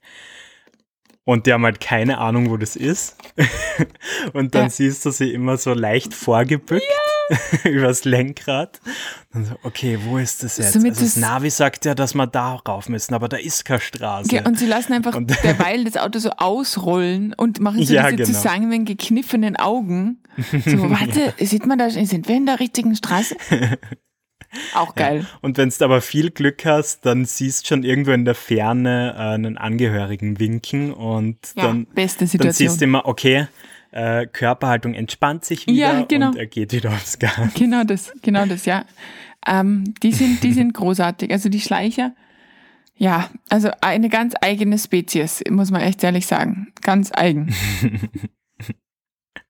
[1.28, 3.18] Und die haben halt keine Ahnung, wo das ist.
[4.34, 4.70] Und dann Ja.
[4.70, 6.86] siehst du sie immer so leicht vorgebückt
[7.66, 8.80] übers Lenkrad.
[9.34, 10.72] Dann so, okay, wo ist das jetzt?
[10.72, 13.66] Somit also das das- Navi sagt ja, dass wir da rauf müssen, aber da ist
[13.66, 14.34] keine Straße.
[14.34, 18.10] Ja, und sie lassen einfach Und- derweil das Auto so ausrollen und machen so Ja,
[18.10, 18.28] diese genau.
[18.40, 20.24] zusammen gekniffenen Augen.
[20.66, 23.36] So, warte, sieht man da, sind wir in der richtigen Straße?
[24.74, 25.26] Auch geil.
[25.42, 29.22] Und wenn du aber viel Glück hast, dann siehst schon irgendwo in der Ferne äh,
[29.22, 33.48] einen Angehörigen winken und Ja, dann, dann siehst du immer, okay,
[33.92, 36.30] äh, Körperhaltung entspannt sich wieder Ja, genau.
[36.30, 37.54] und er geht wieder aufs Gas.
[37.56, 38.86] Genau das, genau das, ja.
[39.46, 41.32] Ähm, die, sind, die sind großartig.
[41.32, 42.14] Also die Schleicher,
[42.96, 46.74] ja, also eine ganz eigene Spezies, muss man echt ehrlich sagen.
[46.82, 47.54] Ganz eigen.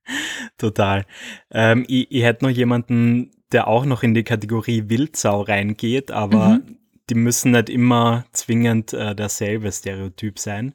[0.57, 1.05] Total.
[1.51, 6.59] Ähm, ich, ich hätte noch jemanden, der auch noch in die Kategorie Wildsau reingeht, aber
[6.59, 6.77] Mhm.
[7.09, 10.73] die müssen nicht immer zwingend äh, derselbe Stereotyp sein.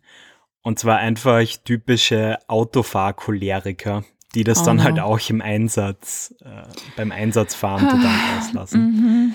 [0.62, 6.62] Und zwar einfach typische Autofahrcholeriker, die das Oh dann halt auch im Einsatz, äh,
[6.96, 9.34] beim Einsatzfahren total auslassen.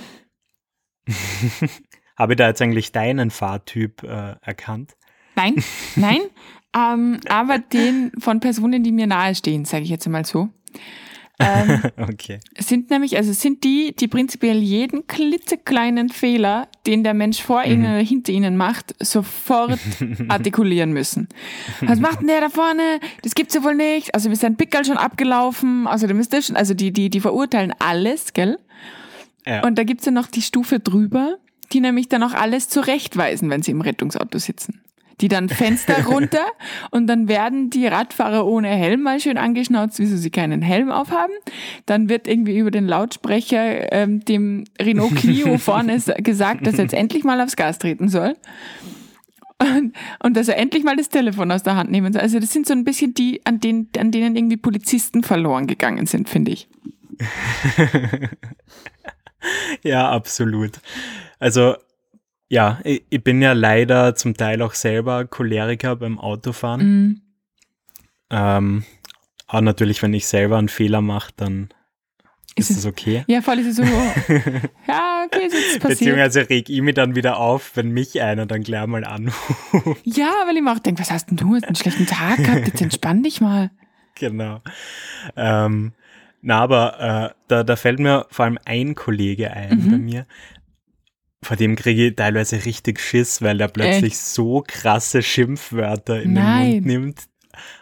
[1.08, 1.14] Mhm.
[2.18, 4.96] Habe ich da jetzt eigentlich deinen Fahrtyp äh, erkannt?
[5.36, 5.64] Nein,
[5.96, 6.22] nein,
[6.78, 10.50] ähm, aber den von Personen, die mir nahestehen, sage ich jetzt mal so.
[11.40, 12.40] Ähm, Okay.
[12.58, 17.86] sind nämlich, also sind die, die prinzipiell jeden klitzekleinen Fehler, den der Mensch vor ihnen
[17.86, 19.80] oder hinter ihnen macht, sofort
[20.28, 21.28] artikulieren müssen.
[21.82, 23.00] Was macht denn der da vorne?
[23.22, 24.16] Das gibt's ja wohl nicht.
[24.16, 27.74] Also ist sein Pickel schon abgelaufen, außerdem ist das schon, also die, die, die verurteilen
[27.80, 28.58] alles, gell?
[29.46, 29.66] Ja.
[29.66, 31.38] Und da gibt's ja noch die Stufe drüber,
[31.72, 34.82] die nämlich dann auch alles zurechtweisen, wenn sie im Rettungsauto sitzen.
[35.22, 36.46] Die dann Fenster runter
[36.92, 41.34] und dann werden die Radfahrer ohne Helm mal schön angeschnauzt, wieso sie keinen Helm aufhaben.
[41.86, 46.94] Dann wird irgendwie über den Lautsprecher ähm, dem Renault Clio vorne gesagt, dass er jetzt
[46.94, 48.36] endlich mal aufs Gas treten soll.
[49.60, 52.22] Und, und dass er endlich mal das Telefon aus der Hand nehmen soll.
[52.22, 56.06] Also das sind so ein bisschen die, an denen, an denen irgendwie Polizisten verloren gegangen
[56.06, 56.70] sind, finde ich.
[59.84, 60.80] Ja, absolut.
[61.40, 61.76] Also,
[62.50, 66.82] ja, ich, ich bin ja leider zum Teil auch selber Choleriker beim Autofahren.
[66.82, 67.22] Mhm.
[68.30, 68.84] Ähm,
[69.48, 71.70] aber natürlich, wenn ich selber einen Fehler mache, dann
[72.56, 73.24] Ist ist es- es okay.
[73.28, 73.84] Ja, voll ist es so,
[74.88, 75.88] ja, okay, ist jetzt passiert.
[76.00, 79.38] Beziehungsweise reg ich mich dann wieder auf, wenn mich einer dann gleich mal anruft.
[80.04, 81.56] Ja, weil ich mir auch denke, was hast denn du?
[81.56, 82.68] Hast einen schlechten Tag gehabt?
[82.68, 83.72] Jetzt entspann dich mal.
[84.16, 84.62] genau.
[85.36, 85.94] Ähm,
[86.42, 89.92] na, aber äh, da, da fällt mir vor allem ein Kollege ein Mhm.
[89.92, 90.26] bei mir.
[91.44, 96.44] Vor dem kriege ich teilweise richtig Schiss, weil er plötzlich so krasse Schimpfwörter in den
[96.44, 96.72] Nein.
[96.72, 97.24] Mund nimmt.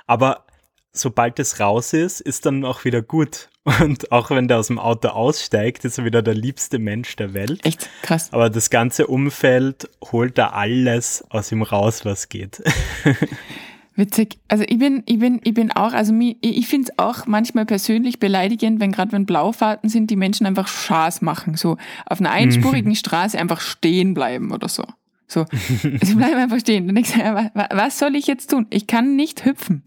[0.07, 0.45] Aber
[0.91, 3.49] sobald es raus ist, ist dann auch wieder gut.
[3.81, 7.33] Und auch wenn der aus dem Auto aussteigt, ist er wieder der liebste Mensch der
[7.33, 7.65] Welt.
[7.65, 8.31] Echt krass.
[8.31, 12.61] Aber das ganze Umfeld holt da alles aus ihm raus, was geht.
[13.95, 14.37] Witzig.
[14.49, 18.19] Also ich bin, ich bin, ich bin auch, also ich finde es auch manchmal persönlich
[18.19, 21.55] beleidigend, wenn gerade wenn Blaufahrten sind, die Menschen einfach Schaß machen.
[21.55, 22.95] So auf einer einspurigen mhm.
[22.95, 24.83] Straße einfach stehen bleiben oder so.
[25.27, 25.45] So,
[25.81, 26.89] sie bleiben einfach stehen.
[26.89, 28.67] Und ich sage, was soll ich jetzt tun?
[28.69, 29.83] Ich kann nicht hüpfen.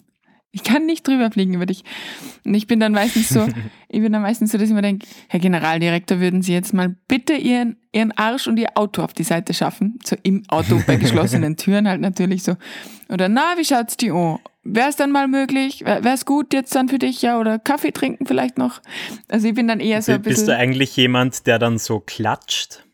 [0.51, 1.85] Ich kann nicht drüber fliegen über dich.
[2.45, 3.47] Und ich bin dann meistens so,
[3.89, 6.97] ich bin dann meistens so, dass ich mir denke, Herr Generaldirektor, würden Sie jetzt mal
[7.07, 9.99] bitte Ihren, Ihren Arsch und Ihr Auto auf die Seite schaffen?
[10.05, 12.57] So im Auto bei geschlossenen Türen halt natürlich so.
[13.11, 14.39] Oder na, wie schaut's die an?
[14.65, 15.85] Wäre es dann mal möglich?
[15.85, 17.39] Wäre es gut jetzt dann für dich, ja?
[17.39, 18.81] Oder Kaffee trinken vielleicht noch?
[19.29, 20.47] Also ich bin dann eher so ein bisschen...
[20.47, 22.85] Bist du eigentlich jemand, der dann so klatscht?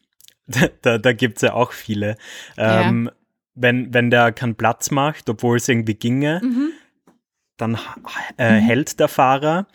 [0.83, 2.17] da da gibt es ja auch viele.
[2.59, 3.13] Ähm, ja.
[3.55, 6.73] wenn, wenn der keinen Platz macht, obwohl es irgendwie ginge, mhm
[7.57, 7.79] dann
[8.39, 8.65] äh, mhm.
[8.65, 9.67] hält der Fahrer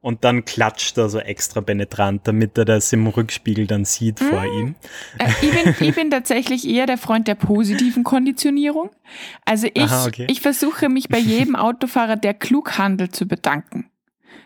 [0.00, 4.24] und dann klatscht er so extra penetrant, damit er das im Rückspiegel dann sieht mhm.
[4.26, 4.74] vor ihm.
[5.18, 8.90] Äh, ich, bin, ich bin tatsächlich eher der Freund der positiven Konditionierung.
[9.44, 10.26] Also ich, Aha, okay.
[10.30, 13.90] ich versuche mich bei jedem Autofahrer, der klug handelt, zu bedanken.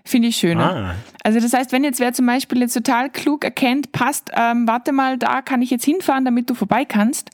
[0.04, 0.74] Finde ich schöner.
[0.74, 0.94] Ah.
[1.22, 4.92] Also das heißt, wenn jetzt wer zum Beispiel jetzt total klug erkennt, passt, ähm, warte
[4.92, 7.30] mal, da kann ich jetzt hinfahren, damit du vorbei kannst,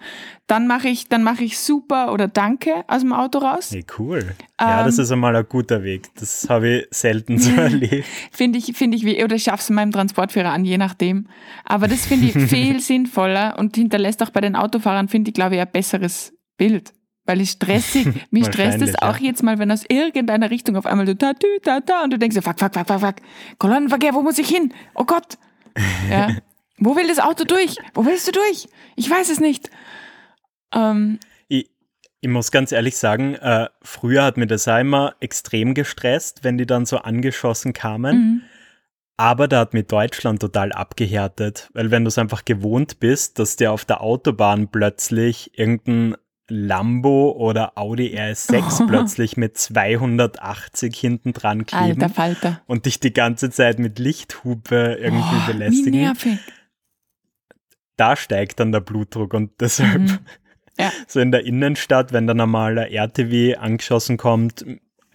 [0.47, 3.71] dann mache ich, dann mache ich super oder danke aus dem Auto raus.
[3.71, 4.35] Hey, cool.
[4.61, 6.09] Ja, ähm, das ist einmal ein guter Weg.
[6.17, 8.07] Das habe ich selten so erlebt.
[8.33, 11.29] finde ich, finde ich, wie, oder ich schaffe es meinem Transportführer an, je nachdem.
[11.65, 15.55] Aber das finde ich viel sinnvoller und hinterlässt auch bei den Autofahrern, finde ich, glaube
[15.55, 16.93] ich, ein besseres Bild
[17.29, 18.09] weil es stressig.
[18.31, 19.27] Mich stresst es auch ja.
[19.27, 22.19] jetzt mal, wenn aus irgendeiner Richtung auf einmal so ta tü, ta ta und du
[22.19, 23.17] denkst, fuck, fuck, fuck, fuck, fuck,
[23.59, 24.73] Kolonnenverkehr, wo muss ich hin?
[24.95, 25.39] Oh Gott.
[26.11, 26.31] Ja.
[26.79, 27.77] wo will das Auto durch?
[27.95, 28.67] Wo willst du durch?
[28.97, 29.71] Ich weiß es nicht.
[30.75, 31.71] Ähm, ich,
[32.21, 36.67] ich muss ganz ehrlich sagen, äh, früher hat mir das immer extrem gestresst, wenn die
[36.67, 38.17] dann so angeschossen kamen.
[38.17, 38.43] Mhm.
[39.17, 43.57] Aber da hat mir Deutschland total abgehärtet, weil wenn du es einfach gewohnt bist, dass
[43.57, 46.17] dir auf der Autobahn plötzlich irgendein
[46.49, 48.87] Lambo oder Audi RS6 oh.
[48.89, 52.63] plötzlich mit 280 hinten dran kleben Alter Falter.
[52.67, 55.93] und dich die ganze Zeit mit Lichthupe irgendwie oh, belästigen.
[55.93, 56.39] Wie nervig.
[57.97, 60.19] Da steigt dann der Blutdruck und deshalb mhm.
[60.79, 60.93] ja.
[61.07, 64.65] so in der Innenstadt, wenn der normale RTW angeschossen kommt,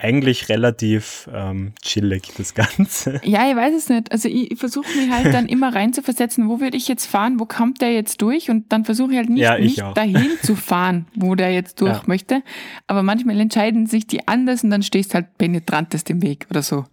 [0.04, 3.22] eigentlich relativ ähm, chillig, das Ganze.
[3.24, 4.12] Ja, ich weiß es nicht.
[4.12, 7.46] Also ich, ich versuche mich halt dann immer reinzuversetzen, wo würde ich jetzt fahren, wo
[7.46, 8.50] kommt der jetzt durch?
[8.50, 11.80] Und dann versuche ich halt nicht, ja, ich nicht dahin zu fahren, wo der jetzt
[11.82, 12.04] durch ja.
[12.06, 12.44] möchte.
[12.88, 16.86] Aber manchmal entscheiden sich die anders und dann stehst halt penetrantest im Weg oder so.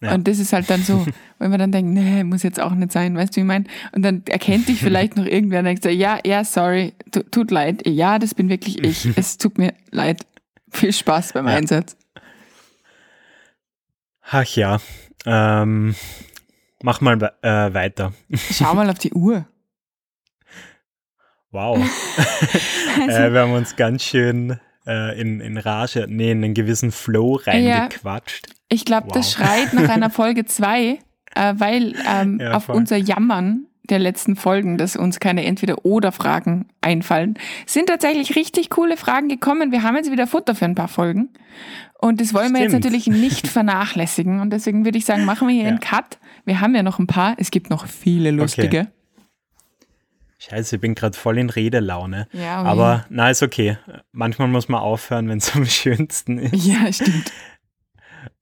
[0.00, 0.14] Ja.
[0.14, 1.04] Und das ist halt dann so,
[1.38, 3.64] wenn man dann denkt, nee, muss jetzt auch nicht sein, weißt du, wie ich meine?
[3.92, 6.94] Und dann erkennt dich vielleicht noch irgendwer und denkt, ja, ja, sorry,
[7.30, 10.24] tut leid, ja, das bin wirklich ich, es tut mir leid.
[10.70, 11.96] Viel Spaß beim Einsatz.
[14.30, 14.78] Ach ja.
[15.26, 15.94] Ähm,
[16.82, 18.12] mach mal äh, weiter.
[18.34, 19.46] Schau mal auf die Uhr.
[21.50, 21.78] Wow.
[23.00, 26.90] also, äh, wir haben uns ganz schön äh, in, in Rage, nee, in einen gewissen
[26.90, 28.46] Flow reingequatscht.
[28.48, 29.12] Ja, ich glaube, wow.
[29.12, 30.98] das schreit nach einer Folge 2,
[31.34, 37.34] äh, weil ähm, ja, auf unser Jammern der letzten Folgen, dass uns keine Entweder-Oder-Fragen einfallen,
[37.66, 39.72] sind tatsächlich richtig coole Fragen gekommen.
[39.72, 41.30] Wir haben jetzt wieder Futter für ein paar Folgen.
[42.02, 42.56] Und das wollen Stimmt.
[42.56, 44.40] wir jetzt natürlich nicht vernachlässigen.
[44.40, 45.68] Und deswegen würde ich sagen, machen wir hier ja.
[45.68, 46.18] einen Cut.
[46.44, 47.36] Wir haben ja noch ein paar.
[47.38, 48.80] Es gibt noch viele lustige.
[48.80, 48.88] Okay.
[50.38, 52.26] Scheiße, ich bin gerade voll in Redelaune.
[52.32, 52.68] Ja, okay.
[52.68, 53.78] Aber na, ist okay.
[54.10, 56.66] Manchmal muss man aufhören, wenn es am schönsten ist.
[56.66, 57.30] Ja, stimmt.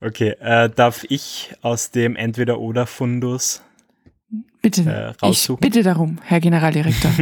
[0.00, 3.62] Okay, äh, darf ich aus dem Entweder-Oder-Fundus
[4.62, 5.60] Bitte, äh, raussuchen?
[5.60, 7.10] Bitte darum, Herr Generaldirektor.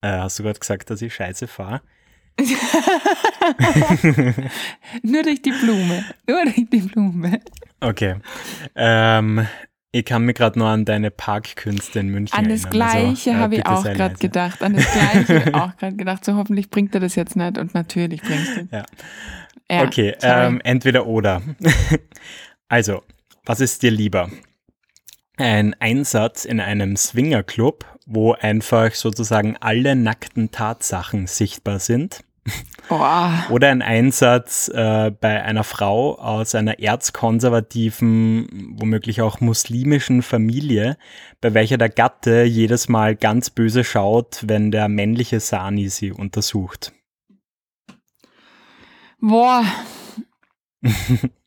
[0.00, 1.80] äh, hast du gerade gesagt, dass ich scheiße fahre?
[5.02, 6.04] Nur durch die Blume.
[6.26, 7.40] Nur durch die Blume.
[7.80, 8.16] Okay.
[8.74, 9.46] Ähm,
[9.94, 12.82] ich kann mich gerade nur an deine Parkkünste in München An das erinnern.
[12.82, 14.62] Also, Gleiche also, habe ich auch gerade gedacht.
[14.62, 16.24] An das Gleiche auch gerade gedacht.
[16.24, 17.58] So hoffentlich bringt er das jetzt nicht.
[17.58, 18.84] Und natürlich bringt er ja.
[19.70, 19.82] ja.
[19.84, 21.42] Okay, ähm, entweder oder.
[22.68, 23.02] also,
[23.44, 24.30] was ist dir lieber?
[25.42, 32.22] Ein Einsatz in einem Swingerclub, wo einfach sozusagen alle nackten Tatsachen sichtbar sind.
[32.88, 33.46] Boah.
[33.50, 40.96] Oder ein Einsatz äh, bei einer Frau aus einer erzkonservativen, womöglich auch muslimischen Familie,
[41.40, 46.92] bei welcher der Gatte jedes Mal ganz böse schaut, wenn der männliche Sani sie untersucht.
[49.20, 49.64] Boah.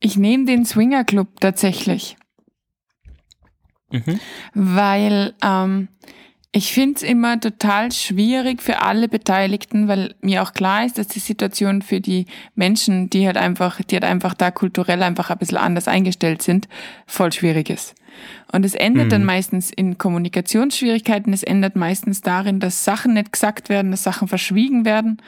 [0.00, 2.16] Ich nehme den Swinger Club tatsächlich.
[3.90, 4.20] Mhm.
[4.54, 5.88] Weil ähm,
[6.50, 11.06] Ich finde es immer total schwierig für alle Beteiligten, weil mir auch klar ist, dass
[11.06, 15.36] die Situation für die Menschen, die halt einfach, die halt einfach da kulturell einfach ein
[15.36, 16.66] bisschen anders eingestellt sind,
[17.06, 17.94] voll schwierig ist.
[18.50, 19.10] Und es endet mhm.
[19.10, 24.26] dann meistens in Kommunikationsschwierigkeiten, es endet meistens darin, dass Sachen nicht gesagt werden, dass Sachen
[24.26, 25.20] verschwiegen werden,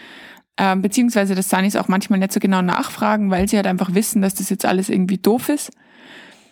[0.60, 4.20] äh, beziehungsweise dass Sunnis auch manchmal nicht so genau nachfragen, weil sie halt einfach wissen,
[4.20, 5.70] dass das jetzt alles irgendwie doof ist.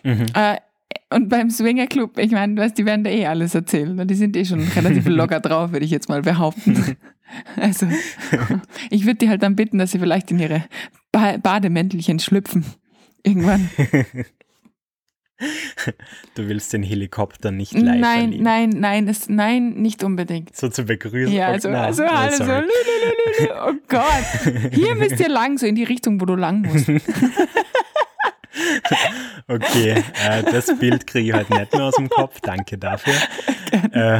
[0.03, 0.25] Mhm.
[0.33, 0.57] Äh,
[1.11, 4.07] und beim Swinger Club, ich meine, du weißt, die werden da eh alles erzählen.
[4.07, 6.97] Die sind eh schon relativ locker drauf, würde ich jetzt mal behaupten.
[7.57, 7.85] Also,
[8.89, 10.63] ich würde die halt dann bitten, dass sie vielleicht in ihre
[11.11, 12.65] ba Bademäntelchen schlüpfen.
[13.21, 13.69] Irgendwann.
[16.35, 18.43] Du willst den Helikopter nicht live Nein, erleben.
[18.43, 20.55] nein, nein, es, nein, nicht unbedingt.
[20.55, 21.33] So zu begrüßen.
[21.33, 24.73] Ja, also, na, also, also, so, oh Gott.
[24.73, 26.89] Hier müsst ihr lang, so in die Richtung, wo du lang musst.
[29.47, 32.41] okay, äh, das Bild kriege ich halt nicht mehr aus dem Kopf.
[32.41, 33.13] Danke dafür.
[33.91, 34.19] Äh,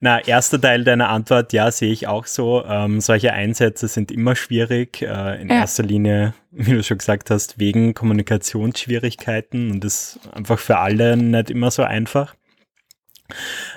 [0.00, 2.64] na, erster Teil deiner Antwort, ja, sehe ich auch so.
[2.66, 5.02] Ähm, solche Einsätze sind immer schwierig.
[5.02, 5.56] Äh, in ja.
[5.56, 11.16] erster Linie, wie du schon gesagt hast, wegen Kommunikationsschwierigkeiten und das ist einfach für alle
[11.16, 12.34] nicht immer so einfach.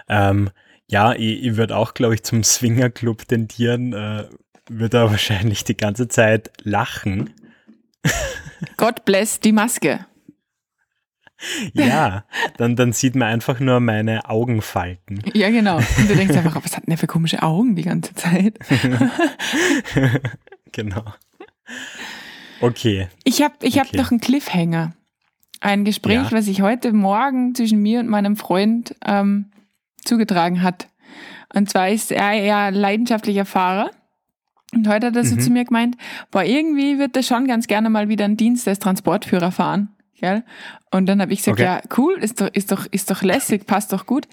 [0.10, 0.50] Ähm,
[0.88, 4.28] ja, ich, ich würde auch, glaube ich, zum Swingerclub tendieren, äh,
[4.70, 7.34] würde aber wahrscheinlich die ganze Zeit lachen.
[8.78, 10.06] God bless die Maske.
[11.74, 12.26] Ja,
[12.58, 15.22] dann, dann sieht man einfach nur meine Augenfalten.
[15.34, 15.78] Ja, genau.
[15.78, 18.58] Und du denkst einfach, was hat denn der für komische Augen die ganze Zeit?
[20.72, 21.04] genau.
[22.64, 23.10] Okay.
[23.24, 23.88] Ich habe ich okay.
[23.88, 24.94] hab noch einen Cliffhanger.
[25.60, 26.32] Ein Gespräch, ja.
[26.32, 29.52] was sich heute Morgen zwischen mir und meinem Freund ähm,
[30.04, 30.88] zugetragen hat.
[31.54, 33.92] Und zwar ist er ja leidenschaftlicher Fahrer
[34.74, 35.40] und heute hat er so mhm.
[35.40, 35.98] zu mir gemeint,
[36.32, 39.90] boah, irgendwie wird er schon ganz gerne mal wieder einen Dienst als Transportführer fahren.
[40.20, 40.44] Gell?
[40.92, 41.64] Und dann habe ich gesagt, okay.
[41.64, 44.28] ja, cool, ist doch, ist doch, ist doch lässig, passt doch gut.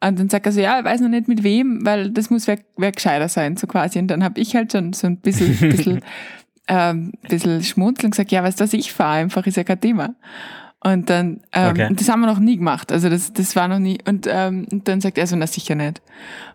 [0.00, 2.58] Und dann sagt er so, ja, weiß noch nicht mit wem, weil das muss wer,
[2.76, 3.98] wer gescheiter sein, so quasi.
[3.98, 6.00] Und dann habe ich halt schon so ein bisschen, bisschen,
[6.68, 10.14] ähm, bisschen schmunzeln gesagt, ja, weißt du, ich fahre einfach, ist ja kein Thema.
[10.84, 11.88] Und dann, ähm, okay.
[11.94, 12.92] das haben wir noch nie gemacht.
[12.92, 13.98] Also das, das war noch nie.
[14.06, 16.02] Und, ähm, und dann sagt er so, na sicher nicht.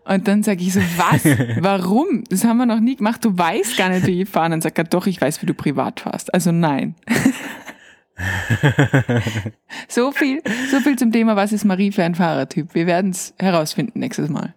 [0.06, 1.26] Und dann sage ich so, was?
[1.60, 2.24] Warum?
[2.30, 3.26] Das haben wir noch nie gemacht.
[3.26, 4.46] Du weißt gar nicht, wie ich fahre.
[4.46, 6.32] Und dann sagt er, doch, ich weiß, wie du privat fährst.
[6.32, 6.94] Also nein.
[9.88, 12.76] so viel, so viel zum Thema, was ist Marie für ein Fahrertyp?
[12.76, 14.54] Wir werden es herausfinden nächstes Mal.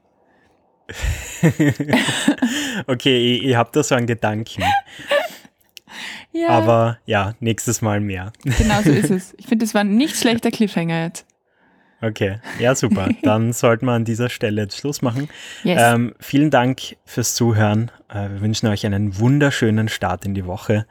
[2.86, 4.62] okay, ich, ich habe da so einen Gedanken.
[6.32, 6.48] Ja.
[6.48, 8.32] Aber ja, nächstes Mal mehr.
[8.42, 9.34] Genau so ist es.
[9.38, 11.26] Ich finde, das war ein nicht schlechter Cliffhanger jetzt.
[12.00, 13.08] Okay, ja, super.
[13.22, 15.28] Dann sollten wir an dieser Stelle jetzt Schluss machen.
[15.62, 15.80] Yes.
[15.80, 17.90] Ähm, vielen Dank fürs Zuhören.
[18.08, 20.86] Äh, wir wünschen euch einen wunderschönen Start in die Woche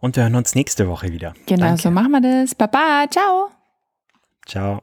[0.00, 1.34] und wir hören uns nächste Woche wieder.
[1.46, 1.82] Genau, Danke.
[1.82, 2.54] so machen wir das.
[2.54, 3.50] Baba, ciao.
[4.46, 4.82] Ciao.